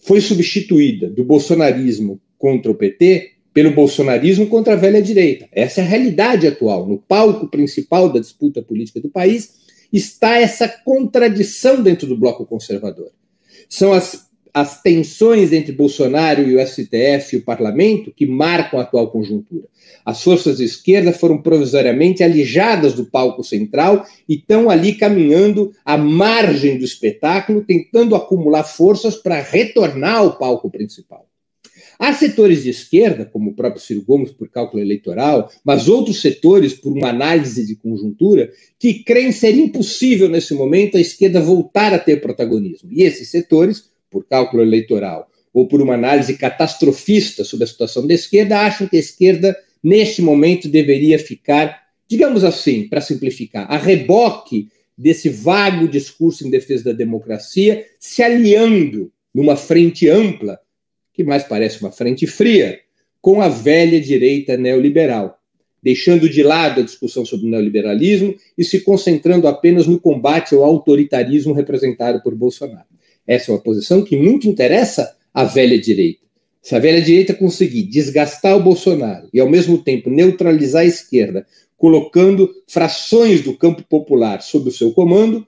foi 0.00 0.20
substituída 0.20 1.08
do 1.08 1.24
bolsonarismo 1.24 2.20
contra 2.38 2.70
o 2.70 2.74
PT 2.74 3.32
pelo 3.52 3.72
bolsonarismo 3.72 4.46
contra 4.46 4.74
a 4.74 4.76
velha 4.76 5.02
direita. 5.02 5.48
Essa 5.50 5.80
é 5.80 5.84
a 5.84 5.86
realidade 5.86 6.46
atual. 6.46 6.86
No 6.86 6.98
palco 6.98 7.48
principal 7.48 8.12
da 8.12 8.20
disputa 8.20 8.62
política 8.62 9.00
do 9.00 9.08
país 9.08 9.58
está 9.92 10.38
essa 10.38 10.68
contradição 10.68 11.82
dentro 11.82 12.06
do 12.06 12.16
bloco 12.16 12.46
conservador. 12.46 13.10
São 13.68 13.92
as 13.92 14.27
as 14.52 14.82
tensões 14.82 15.52
entre 15.52 15.72
Bolsonaro 15.72 16.42
e 16.42 16.56
o 16.56 16.66
STF 16.66 17.34
e 17.34 17.38
o 17.38 17.44
parlamento 17.44 18.12
que 18.14 18.26
marcam 18.26 18.78
a 18.78 18.82
atual 18.82 19.10
conjuntura. 19.10 19.66
As 20.04 20.22
forças 20.22 20.58
de 20.58 20.64
esquerda 20.64 21.12
foram 21.12 21.42
provisoriamente 21.42 22.22
alijadas 22.22 22.94
do 22.94 23.06
palco 23.06 23.42
central 23.42 24.06
e 24.28 24.34
estão 24.34 24.70
ali 24.70 24.94
caminhando 24.94 25.72
à 25.84 25.96
margem 25.96 26.78
do 26.78 26.84
espetáculo, 26.84 27.64
tentando 27.64 28.14
acumular 28.14 28.64
forças 28.64 29.16
para 29.16 29.40
retornar 29.40 30.16
ao 30.16 30.38
palco 30.38 30.70
principal. 30.70 31.28
Há 31.98 32.12
setores 32.12 32.62
de 32.62 32.70
esquerda, 32.70 33.24
como 33.24 33.50
o 33.50 33.54
próprio 33.54 33.82
Ciro 33.82 34.04
Gomes 34.04 34.30
por 34.30 34.48
cálculo 34.48 34.80
eleitoral, 34.80 35.50
mas 35.64 35.88
outros 35.88 36.20
setores 36.20 36.72
por 36.72 36.92
uma 36.92 37.08
análise 37.08 37.66
de 37.66 37.74
conjuntura, 37.74 38.52
que 38.78 39.02
creem 39.02 39.32
ser 39.32 39.56
impossível 39.56 40.28
nesse 40.28 40.54
momento 40.54 40.96
a 40.96 41.00
esquerda 41.00 41.40
voltar 41.40 41.92
a 41.92 41.98
ter 41.98 42.20
protagonismo. 42.20 42.88
E 42.92 43.02
esses 43.02 43.28
setores 43.28 43.90
por 44.10 44.26
cálculo 44.26 44.62
eleitoral 44.62 45.28
ou 45.52 45.66
por 45.66 45.80
uma 45.82 45.94
análise 45.94 46.36
catastrofista 46.36 47.42
sobre 47.44 47.64
a 47.64 47.66
situação 47.66 48.06
da 48.06 48.14
esquerda, 48.14 48.60
acham 48.60 48.86
que 48.86 48.96
a 48.96 49.00
esquerda, 49.00 49.56
neste 49.82 50.22
momento, 50.22 50.68
deveria 50.68 51.18
ficar, 51.18 51.82
digamos 52.06 52.44
assim, 52.44 52.86
para 52.88 53.00
simplificar, 53.00 53.66
a 53.70 53.76
reboque 53.76 54.68
desse 54.96 55.28
vago 55.28 55.88
discurso 55.88 56.46
em 56.46 56.50
defesa 56.50 56.84
da 56.84 56.92
democracia, 56.92 57.86
se 57.98 58.22
aliando 58.22 59.12
numa 59.34 59.56
frente 59.56 60.08
ampla, 60.08 60.58
que 61.12 61.24
mais 61.24 61.44
parece 61.44 61.80
uma 61.80 61.90
frente 61.90 62.26
fria, 62.26 62.80
com 63.20 63.40
a 63.40 63.48
velha 63.48 64.00
direita 64.00 64.56
neoliberal, 64.56 65.38
deixando 65.82 66.28
de 66.28 66.42
lado 66.42 66.80
a 66.80 66.84
discussão 66.84 67.24
sobre 67.24 67.46
o 67.46 67.50
neoliberalismo 67.50 68.34
e 68.56 68.64
se 68.64 68.80
concentrando 68.80 69.46
apenas 69.46 69.86
no 69.86 69.98
combate 69.98 70.54
ao 70.54 70.64
autoritarismo 70.64 71.52
representado 71.52 72.22
por 72.22 72.34
Bolsonaro. 72.34 72.86
Essa 73.28 73.50
é 73.50 73.54
uma 73.54 73.60
posição 73.60 74.02
que 74.02 74.16
muito 74.16 74.48
interessa 74.48 75.14
à 75.34 75.44
velha 75.44 75.78
direita. 75.78 76.26
Se 76.62 76.74
a 76.74 76.78
velha 76.78 77.02
direita 77.02 77.34
conseguir 77.34 77.82
desgastar 77.82 78.56
o 78.56 78.62
Bolsonaro 78.62 79.28
e, 79.32 79.38
ao 79.38 79.48
mesmo 79.48 79.76
tempo, 79.76 80.08
neutralizar 80.08 80.82
a 80.82 80.86
esquerda, 80.86 81.46
colocando 81.76 82.50
frações 82.66 83.42
do 83.42 83.54
campo 83.54 83.84
popular 83.84 84.40
sob 84.40 84.70
o 84.70 84.72
seu 84.72 84.92
comando, 84.92 85.46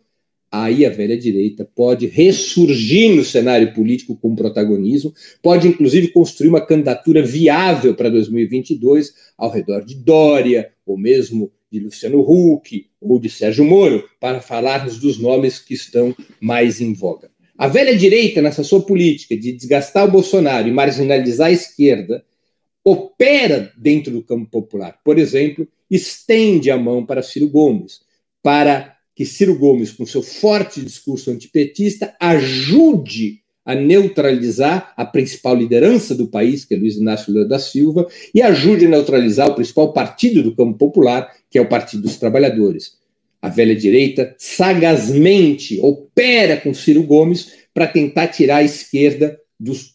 aí 0.52 0.84
a 0.84 0.90
velha 0.90 1.16
direita 1.16 1.64
pode 1.74 2.06
ressurgir 2.06 3.16
no 3.16 3.24
cenário 3.24 3.72
político 3.72 4.14
com 4.14 4.34
protagonismo, 4.34 5.14
pode 5.42 5.66
inclusive 5.66 6.08
construir 6.08 6.48
uma 6.48 6.64
candidatura 6.64 7.22
viável 7.22 7.94
para 7.94 8.10
2022 8.10 9.14
ao 9.38 9.50
redor 9.50 9.84
de 9.86 9.94
Dória, 9.94 10.70
ou 10.84 10.98
mesmo 10.98 11.50
de 11.72 11.80
Luciano 11.80 12.20
Huck, 12.20 12.86
ou 13.00 13.18
de 13.18 13.30
Sérgio 13.30 13.64
Moro, 13.64 14.04
para 14.20 14.40
falarmos 14.40 14.98
dos 14.98 15.18
nomes 15.18 15.58
que 15.58 15.72
estão 15.72 16.14
mais 16.40 16.80
em 16.80 16.92
voga. 16.92 17.30
A 17.60 17.68
velha 17.68 17.94
direita, 17.94 18.40
nessa 18.40 18.64
sua 18.64 18.80
política 18.80 19.36
de 19.36 19.52
desgastar 19.52 20.08
o 20.08 20.10
Bolsonaro 20.10 20.66
e 20.66 20.72
marginalizar 20.72 21.48
a 21.48 21.52
esquerda, 21.52 22.24
opera 22.82 23.70
dentro 23.76 24.10
do 24.10 24.22
campo 24.22 24.50
popular. 24.50 24.98
Por 25.04 25.18
exemplo, 25.18 25.68
estende 25.90 26.70
a 26.70 26.78
mão 26.78 27.04
para 27.04 27.22
Ciro 27.22 27.46
Gomes, 27.46 28.00
para 28.42 28.96
que 29.14 29.26
Ciro 29.26 29.58
Gomes, 29.58 29.92
com 29.92 30.06
seu 30.06 30.22
forte 30.22 30.80
discurso 30.80 31.30
antipetista, 31.30 32.16
ajude 32.18 33.40
a 33.62 33.74
neutralizar 33.74 34.94
a 34.96 35.04
principal 35.04 35.54
liderança 35.54 36.14
do 36.14 36.28
país, 36.28 36.64
que 36.64 36.74
é 36.74 36.78
Luiz 36.78 36.96
Inácio 36.96 37.30
Lula 37.30 37.46
da 37.46 37.58
Silva, 37.58 38.06
e 38.34 38.40
ajude 38.40 38.86
a 38.86 38.88
neutralizar 38.88 39.50
o 39.50 39.54
principal 39.54 39.92
partido 39.92 40.42
do 40.42 40.56
campo 40.56 40.78
popular, 40.78 41.30
que 41.50 41.58
é 41.58 41.60
o 41.60 41.68
Partido 41.68 42.04
dos 42.04 42.16
Trabalhadores. 42.16 42.98
A 43.42 43.48
velha 43.48 43.74
direita 43.74 44.34
sagazmente 44.38 45.80
opera 45.80 46.56
com 46.58 46.74
Ciro 46.74 47.02
Gomes 47.02 47.52
para 47.72 47.86
tentar 47.86 48.28
tirar 48.28 48.58
a 48.58 48.62
esquerda, 48.62 49.38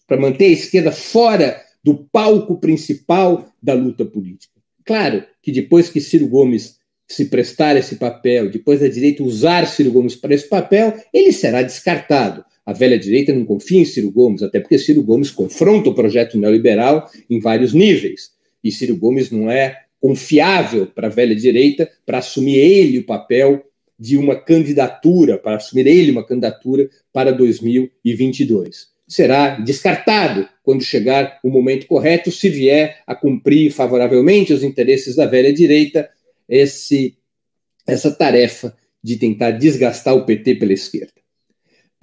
para 0.07 0.19
manter 0.19 0.45
a 0.45 0.49
esquerda 0.49 0.91
fora 0.91 1.61
do 1.83 1.95
palco 2.11 2.59
principal 2.59 3.47
da 3.61 3.73
luta 3.73 4.03
política. 4.03 4.53
Claro 4.83 5.23
que 5.41 5.51
depois 5.51 5.89
que 5.89 6.01
Ciro 6.01 6.27
Gomes 6.27 6.77
se 7.07 7.25
prestar 7.25 7.77
esse 7.77 7.97
papel, 7.97 8.49
depois 8.49 8.79
da 8.79 8.87
direita 8.87 9.23
usar 9.23 9.67
Ciro 9.67 9.91
Gomes 9.91 10.15
para 10.15 10.33
esse 10.33 10.49
papel, 10.49 10.95
ele 11.13 11.31
será 11.31 11.61
descartado. 11.61 12.43
A 12.65 12.73
velha 12.73 12.97
direita 12.97 13.31
não 13.31 13.45
confia 13.45 13.79
em 13.79 13.85
Ciro 13.85 14.09
Gomes, 14.09 14.41
até 14.41 14.59
porque 14.59 14.79
Ciro 14.79 15.03
Gomes 15.03 15.29
confronta 15.29 15.89
o 15.89 15.93
projeto 15.93 16.37
neoliberal 16.37 17.07
em 17.29 17.39
vários 17.39 17.73
níveis. 17.73 18.31
E 18.63 18.71
Ciro 18.71 18.97
Gomes 18.97 19.29
não 19.29 19.51
é 19.51 19.84
confiável 20.05 20.85
para 20.85 21.07
a 21.07 21.09
velha 21.09 21.35
direita 21.35 21.89
para 22.05 22.19
assumir 22.19 22.59
ele 22.59 22.99
o 22.99 23.05
papel 23.07 23.65
de 23.97 24.19
uma 24.19 24.35
candidatura, 24.35 25.35
para 25.35 25.55
assumir 25.55 25.87
ele 25.87 26.11
uma 26.11 26.23
candidatura 26.23 26.87
para 27.11 27.31
2022. 27.31 28.89
Será 29.07 29.55
descartado 29.59 30.47
quando 30.61 30.83
chegar 30.83 31.39
o 31.43 31.49
momento 31.49 31.87
correto, 31.87 32.31
se 32.31 32.49
vier 32.49 33.01
a 33.07 33.15
cumprir 33.15 33.71
favoravelmente 33.71 34.53
os 34.53 34.61
interesses 34.61 35.15
da 35.15 35.25
velha 35.25 35.51
direita 35.51 36.07
esse, 36.47 37.17
essa 37.87 38.11
tarefa 38.11 38.77
de 39.03 39.17
tentar 39.17 39.51
desgastar 39.51 40.13
o 40.13 40.23
PT 40.23 40.53
pela 40.53 40.73
esquerda. 40.73 41.13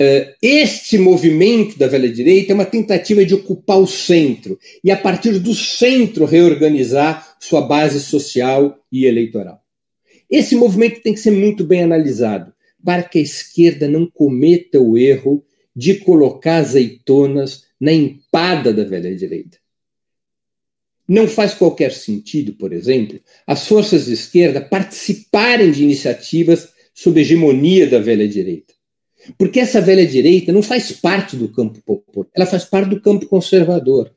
Uh, 0.00 0.32
este 0.40 0.96
movimento 0.98 1.78
da 1.78 1.86
velha 1.86 2.10
direita 2.10 2.52
é 2.52 2.54
uma 2.54 2.64
tentativa 2.64 3.24
de 3.24 3.34
ocupar 3.34 3.78
o 3.78 3.86
centro 3.86 4.58
e, 4.82 4.90
a 4.90 4.96
partir 4.96 5.38
do 5.38 5.54
centro, 5.54 6.24
reorganizar 6.24 7.36
sua 7.38 7.60
base 7.60 8.00
social 8.00 8.78
e 8.90 9.04
eleitoral. 9.04 9.62
Esse 10.30 10.56
movimento 10.56 11.02
tem 11.02 11.12
que 11.12 11.20
ser 11.20 11.30
muito 11.30 11.62
bem 11.62 11.82
analisado 11.82 12.52
para 12.84 13.02
que 13.02 13.18
a 13.18 13.22
esquerda 13.22 13.86
não 13.86 14.06
cometa 14.06 14.80
o 14.80 14.96
erro 14.96 15.44
de 15.74 15.96
colocar 15.96 16.56
azeitonas 16.56 17.64
na 17.80 17.92
empada 17.92 18.72
da 18.72 18.84
velha 18.84 19.14
direita. 19.14 19.58
Não 21.06 21.28
faz 21.28 21.52
qualquer 21.52 21.92
sentido, 21.92 22.54
por 22.54 22.72
exemplo, 22.72 23.20
as 23.46 23.66
forças 23.66 24.06
de 24.06 24.14
esquerda 24.14 24.60
participarem 24.60 25.70
de 25.70 25.82
iniciativas 25.82 26.68
sob 26.94 27.20
hegemonia 27.20 27.86
da 27.86 27.98
velha 27.98 28.26
direita. 28.26 28.72
Porque 29.38 29.60
essa 29.60 29.80
velha 29.80 30.06
direita 30.06 30.52
não 30.52 30.62
faz 30.62 30.92
parte 30.92 31.36
do 31.36 31.48
campo 31.48 31.80
popular, 31.82 32.28
ela 32.34 32.46
faz 32.46 32.64
parte 32.64 32.90
do 32.90 33.00
campo 33.00 33.26
conservador. 33.26 34.10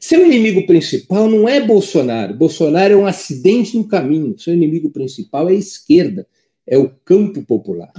Seu 0.00 0.24
inimigo 0.24 0.66
principal 0.66 1.28
não 1.28 1.48
é 1.48 1.60
Bolsonaro. 1.60 2.34
Bolsonaro 2.34 2.94
é 2.94 2.96
um 2.96 3.06
acidente 3.06 3.76
no 3.76 3.88
caminho. 3.88 4.38
Seu 4.38 4.54
inimigo 4.54 4.90
principal 4.90 5.48
é 5.48 5.52
a 5.52 5.56
esquerda, 5.56 6.26
é 6.66 6.78
o 6.78 6.90
campo 7.04 7.42
popular. 7.42 7.92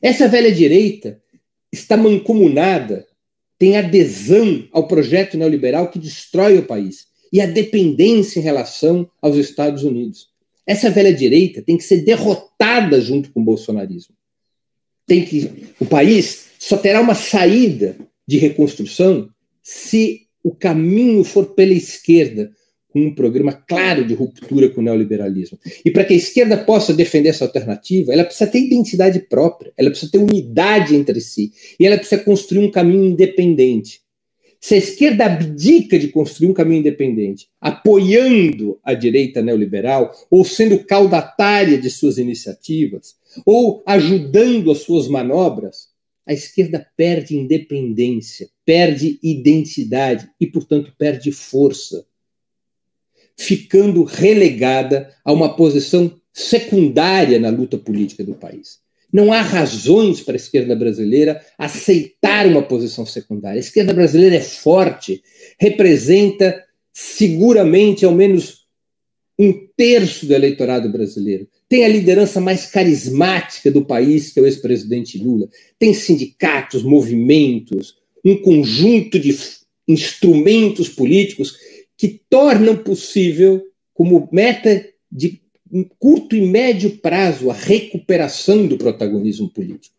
Essa 0.00 0.28
velha 0.28 0.52
direita 0.52 1.18
está 1.72 1.96
mancomunada, 1.96 3.06
tem 3.58 3.76
adesão 3.76 4.68
ao 4.72 4.86
projeto 4.86 5.36
neoliberal 5.36 5.90
que 5.90 5.98
destrói 5.98 6.58
o 6.58 6.66
país 6.66 7.08
e 7.32 7.40
a 7.40 7.46
dependência 7.46 8.38
em 8.38 8.42
relação 8.42 9.10
aos 9.20 9.36
Estados 9.36 9.82
Unidos. 9.82 10.28
Essa 10.66 10.90
velha 10.90 11.12
direita 11.12 11.62
tem 11.62 11.76
que 11.76 11.84
ser 11.84 12.02
derrotada 12.02 13.00
junto 13.00 13.32
com 13.32 13.40
o 13.40 13.44
bolsonarismo 13.44 14.17
tem 15.08 15.24
que 15.24 15.50
o 15.80 15.86
país 15.86 16.50
só 16.58 16.76
terá 16.76 17.00
uma 17.00 17.14
saída 17.14 17.96
de 18.26 18.36
reconstrução 18.36 19.28
se 19.62 20.28
o 20.44 20.54
caminho 20.54 21.24
for 21.24 21.46
pela 21.54 21.72
esquerda, 21.72 22.50
com 22.88 23.00
um 23.00 23.14
programa 23.14 23.52
claro 23.52 24.06
de 24.06 24.14
ruptura 24.14 24.70
com 24.70 24.80
o 24.80 24.84
neoliberalismo. 24.84 25.58
E 25.84 25.90
para 25.90 26.04
que 26.04 26.14
a 26.14 26.16
esquerda 26.16 26.56
possa 26.56 26.94
defender 26.94 27.30
essa 27.30 27.44
alternativa, 27.44 28.12
ela 28.12 28.24
precisa 28.24 28.50
ter 28.50 28.60
identidade 28.60 29.20
própria, 29.20 29.72
ela 29.76 29.90
precisa 29.90 30.10
ter 30.10 30.18
unidade 30.18 30.94
entre 30.94 31.20
si, 31.20 31.52
e 31.78 31.86
ela 31.86 31.98
precisa 31.98 32.22
construir 32.22 32.64
um 32.64 32.70
caminho 32.70 33.04
independente. 33.04 34.00
Se 34.60 34.74
a 34.74 34.78
esquerda 34.78 35.26
abdica 35.26 35.98
de 35.98 36.08
construir 36.08 36.48
um 36.48 36.54
caminho 36.54 36.80
independente, 36.80 37.46
apoiando 37.60 38.78
a 38.82 38.94
direita 38.94 39.42
neoliberal, 39.42 40.12
ou 40.30 40.44
sendo 40.44 40.78
caudatária 40.84 41.78
de 41.78 41.90
suas 41.90 42.18
iniciativas, 42.18 43.17
ou 43.44 43.82
ajudando 43.86 44.70
as 44.70 44.78
suas 44.78 45.08
manobras, 45.08 45.88
a 46.26 46.32
esquerda 46.32 46.86
perde 46.96 47.36
independência, 47.36 48.50
perde 48.64 49.18
identidade 49.22 50.28
e, 50.38 50.46
portanto, 50.46 50.92
perde 50.98 51.32
força, 51.32 52.04
ficando 53.36 54.04
relegada 54.04 55.14
a 55.24 55.32
uma 55.32 55.56
posição 55.56 56.20
secundária 56.32 57.38
na 57.38 57.48
luta 57.48 57.78
política 57.78 58.22
do 58.22 58.34
país. 58.34 58.80
Não 59.10 59.32
há 59.32 59.40
razões 59.40 60.20
para 60.20 60.34
a 60.34 60.36
esquerda 60.36 60.76
brasileira 60.76 61.42
aceitar 61.56 62.46
uma 62.46 62.62
posição 62.62 63.06
secundária. 63.06 63.56
A 63.56 63.60
esquerda 63.60 63.94
brasileira 63.94 64.36
é 64.36 64.40
forte, 64.40 65.22
representa 65.58 66.62
seguramente 66.92 68.04
ao 68.04 68.12
menos 68.12 68.66
um 69.38 69.66
terço 69.76 70.26
do 70.26 70.34
eleitorado 70.34 70.90
brasileiro. 70.90 71.48
Tem 71.68 71.84
a 71.84 71.88
liderança 71.88 72.40
mais 72.40 72.66
carismática 72.66 73.70
do 73.70 73.84
país, 73.84 74.30
que 74.32 74.38
é 74.38 74.42
o 74.42 74.46
ex-presidente 74.46 75.18
Lula. 75.18 75.48
Tem 75.78 75.92
sindicatos, 75.92 76.82
movimentos, 76.82 77.96
um 78.24 78.36
conjunto 78.36 79.18
de 79.18 79.36
instrumentos 79.86 80.88
políticos 80.88 81.56
que 81.96 82.20
tornam 82.30 82.76
possível, 82.76 83.62
como 83.92 84.28
meta 84.32 84.86
de 85.10 85.40
curto 85.98 86.34
e 86.34 86.40
médio 86.40 86.98
prazo, 86.98 87.50
a 87.50 87.54
recuperação 87.54 88.66
do 88.66 88.78
protagonismo 88.78 89.50
político. 89.50 89.94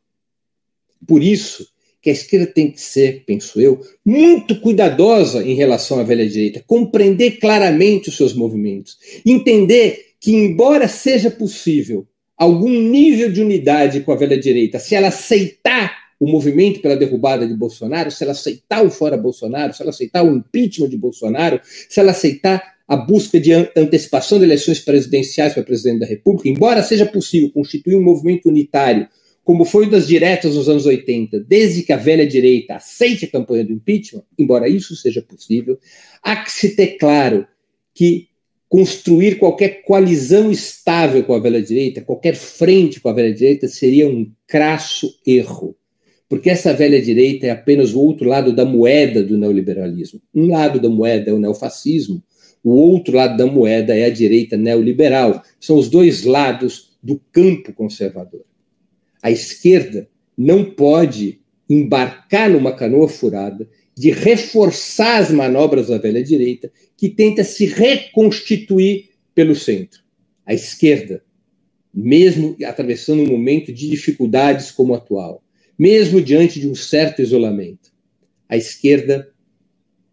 Por 1.06 1.24
isso 1.24 1.68
que 2.02 2.10
a 2.10 2.14
esquerda 2.14 2.48
tem 2.48 2.72
que 2.72 2.80
ser, 2.80 3.24
penso 3.26 3.60
eu, 3.60 3.82
muito 4.06 4.60
cuidadosa 4.62 5.44
em 5.44 5.54
relação 5.54 6.00
à 6.00 6.04
velha 6.04 6.28
direita, 6.28 6.64
compreender 6.66 7.32
claramente 7.40 8.10
os 8.10 8.16
seus 8.16 8.34
movimentos, 8.34 8.98
entender 9.26 10.09
que, 10.20 10.32
embora 10.32 10.88
seja 10.88 11.32
possível 11.32 12.08
algum 12.38 12.70
nível 12.70 13.32
de 13.32 13.42
unidade 13.42 14.02
com 14.02 14.12
a 14.12 14.16
velha 14.16 14.40
direita, 14.40 14.80
se 14.80 14.96
ela 14.96 15.10
aceitar 15.10 16.10
o 16.20 16.30
movimento 16.30 16.82
pela 16.82 16.98
derrubada 16.98 17.48
de 17.48 17.54
Bolsonaro, 17.54 18.12
se 18.12 18.24
ela 18.24 18.34
aceitar 18.34 18.86
o 18.86 18.90
fora 18.90 19.18
Bolsonaro, 19.18 19.74
se 19.74 19.82
ela 19.82 19.92
aceitar 19.92 20.24
o 20.24 20.36
impeachment 20.36 20.90
de 20.90 20.98
Bolsonaro, 20.98 21.62
se 21.64 22.00
ela 22.00 22.12
aceitar 22.12 22.76
a 22.88 22.98
busca 22.98 23.40
de 23.40 23.54
antecipação 23.54 24.40
de 24.40 24.46
eleições 24.46 24.80
presidenciais 24.80 25.54
para 25.54 25.64
presidente 25.64 26.00
da 26.00 26.06
República, 26.06 26.50
embora 26.50 26.82
seja 26.82 27.06
possível 27.06 27.52
constituir 27.52 27.96
um 27.96 28.04
movimento 28.04 28.50
unitário, 28.50 29.08
como 29.44 29.64
foi 29.64 29.90
das 29.90 30.08
diretas 30.08 30.56
nos 30.56 30.68
anos 30.68 30.86
80, 30.86 31.40
desde 31.42 31.84
que 31.84 31.94
a 31.94 31.98
velha 31.98 32.26
direita 32.26 32.76
aceite 32.76 33.26
a 33.26 33.32
campanha 33.32 33.66
do 33.66 33.74
impeachment, 33.74 34.24
embora 34.38 34.68
isso 34.68 34.96
seja 34.96 35.22
possível, 35.22 35.78
há 36.24 36.38
que 36.38 36.52
se 36.52 36.76
ter 36.76 36.98
claro 36.98 37.48
que 37.94 38.29
construir 38.70 39.40
qualquer 39.40 39.82
coalizão 39.82 40.52
estável 40.52 41.24
com 41.24 41.34
a 41.34 41.40
velha 41.40 41.62
direita, 41.62 42.02
qualquer 42.02 42.36
frente 42.36 43.02
com 43.02 43.10
a 43.10 43.14
velha 43.14 43.34
direita, 43.34 43.68
seria 43.68 44.08
um 44.08 44.32
crasso 44.48 45.12
erro. 45.26 45.76
Porque 46.30 46.52
essa 46.52 46.72
velha 46.72 47.02
direita 47.02 47.48
é 47.48 47.50
apenas 47.50 47.96
o 47.96 48.00
outro 48.00 48.30
lado 48.30 48.54
da 48.54 48.64
moeda 48.64 49.24
do 49.24 49.36
neoliberalismo. 49.36 50.22
Um 50.34 50.52
lado 50.52 50.80
da 50.80 50.88
moeda 50.88 51.32
é 51.32 51.34
o 51.34 51.40
neofascismo, 51.40 52.24
o 52.64 52.72
outro 52.72 53.16
lado 53.16 53.36
da 53.36 53.48
moeda 53.48 53.98
é 53.98 54.06
a 54.06 54.12
direita 54.12 54.56
neoliberal. 54.56 55.42
São 55.60 55.76
os 55.76 55.90
dois 55.90 56.24
lados 56.24 56.92
do 57.02 57.20
campo 57.32 57.74
conservador. 57.74 58.46
A 59.24 59.32
esquerda 59.32 60.08
não 60.38 60.64
pode 60.64 61.40
embarcar 61.68 62.50
numa 62.50 62.72
canoa 62.74 63.08
furada 63.08 63.68
de 64.00 64.12
reforçar 64.12 65.18
as 65.18 65.30
manobras 65.30 65.88
da 65.88 65.98
velha 65.98 66.24
direita, 66.24 66.72
que 66.96 67.10
tenta 67.10 67.44
se 67.44 67.66
reconstituir 67.66 69.10
pelo 69.36 69.54
centro. 69.54 70.00
A 70.46 70.54
esquerda, 70.54 71.22
mesmo 71.94 72.56
atravessando 72.64 73.24
um 73.24 73.28
momento 73.28 73.74
de 73.74 73.90
dificuldades 73.90 74.72
como 74.72 74.94
o 74.94 74.96
atual, 74.96 75.44
mesmo 75.78 76.22
diante 76.22 76.62
de 76.62 76.70
um 76.70 76.76
certo 76.76 77.22
isolamento, 77.22 77.92
a 78.48 78.56
esquerda 78.56 79.30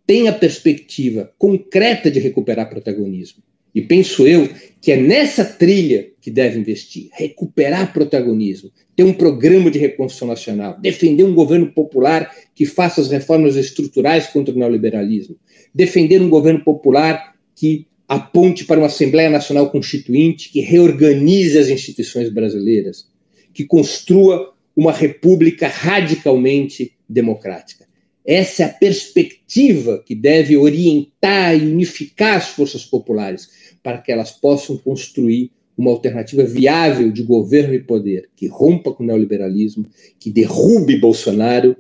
tem 0.05 0.27
a 0.27 0.33
perspectiva 0.33 1.33
concreta 1.39 2.11
de 2.11 2.19
recuperar 2.19 2.69
protagonismo. 2.69 3.41
E 3.77 3.83
penso 3.83 4.27
eu 4.27 4.49
que 4.81 4.91
é 4.91 4.97
nessa 4.97 5.45
trilha 5.45 6.09
que 6.19 6.31
deve 6.31 6.59
investir, 6.59 7.11
recuperar 7.13 7.93
protagonismo, 7.93 8.71
ter 8.97 9.05
um 9.05 9.13
programa 9.13 9.71
de 9.71 9.79
reconstrução 9.79 10.29
nacional, 10.29 10.81
defender 10.81 11.25
um 11.25 11.35
governo 11.35 11.71
popular 11.71 12.35
que 12.55 12.65
faça 12.65 13.03
as 13.03 13.11
reformas 13.11 13.55
estruturais 13.55 14.29
contra 14.29 14.55
o 14.55 14.59
neoliberalismo, 14.59 15.37
defender 15.75 16.23
um 16.23 16.31
governo 16.31 16.65
popular 16.65 17.35
que 17.55 17.87
aponte 18.09 18.65
para 18.65 18.81
uma 18.81 18.87
Assembleia 18.87 19.29
Nacional 19.29 19.71
Constituinte 19.71 20.51
que 20.51 20.61
reorganize 20.61 21.59
as 21.59 21.69
instituições 21.69 22.31
brasileiras, 22.33 23.07
que 23.53 23.67
construa 23.67 24.55
uma 24.75 24.93
república 24.93 25.69
radicalmente 25.69 26.93
democrática. 27.07 27.85
Essa 28.27 28.65
é 28.65 28.67
a 28.67 28.73
perspectiva 28.73 30.03
que 30.05 30.15
deve 30.15 30.57
orientar 30.57 31.57
e 31.57 31.71
unificar 31.71 32.37
as 32.37 32.49
forças 32.49 32.85
populares 32.85 33.49
para 33.83 33.99
que 33.99 34.11
elas 34.11 34.33
possam 34.33 34.77
construir 34.77 35.53
uma 35.79 35.91
alternativa 35.91 36.43
viável 36.43 37.13
de 37.13 37.23
governo 37.23 37.75
e 37.75 37.81
poder 37.81 38.29
que 38.35 38.47
rompa 38.47 38.93
com 38.93 39.05
o 39.05 39.07
neoliberalismo, 39.07 39.87
que 40.19 40.31
derrube 40.31 40.97
Bolsonaro 40.97 41.77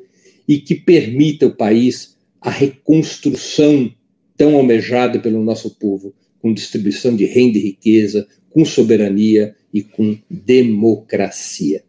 e 0.47 0.59
que 0.59 0.75
permita 0.75 1.47
o 1.47 1.57
país 1.57 2.17
a 2.41 2.51
reconstrução 2.51 3.93
tão 4.37 4.55
almejada 4.55 5.19
pelo 5.19 5.43
nosso 5.43 5.71
povo, 5.71 6.15
com 6.41 6.53
distribuição 6.53 7.17
de 7.17 7.25
renda 7.25 7.59
e 7.59 7.63
riqueza, 7.63 8.29
com 8.51 8.65
soberania 8.65 9.57
e 9.73 9.83
com 9.83 10.17
democracia. 10.31 11.83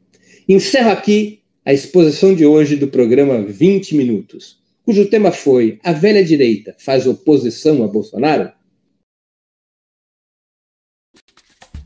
Encerro 0.48 0.90
aqui 0.90 1.42
a 1.68 1.74
exposição 1.74 2.34
de 2.34 2.46
hoje 2.46 2.78
do 2.78 2.88
programa 2.88 3.44
20 3.44 3.94
Minutos, 3.94 4.58
cujo 4.86 5.10
tema 5.10 5.34
foi 5.34 5.82
A 5.84 5.92
velha 5.92 6.24
direita 6.24 6.74
faz 6.80 7.06
oposição 7.06 7.84
a 7.84 7.88
Bolsonaro? 7.90 8.54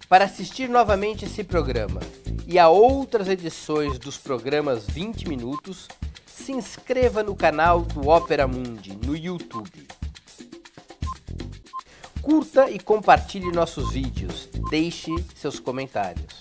Para 0.07 0.25
assistir 0.25 0.69
novamente 0.69 1.25
esse 1.25 1.43
programa 1.43 1.99
e 2.47 2.59
a 2.59 2.69
outras 2.69 3.27
edições 3.27 3.97
dos 3.97 4.19
programas 4.19 4.85
20 4.85 5.27
Minutos, 5.27 5.87
se 6.27 6.51
inscreva 6.51 7.23
no 7.23 7.35
canal 7.35 7.81
do 7.81 8.07
Opera 8.07 8.47
Mundi 8.47 8.95
no 9.03 9.17
YouTube. 9.17 9.87
Curta 12.21 12.69
e 12.69 12.79
compartilhe 12.79 13.51
nossos 13.51 13.91
vídeos, 13.91 14.47
deixe 14.69 15.09
seus 15.33 15.59
comentários. 15.59 16.40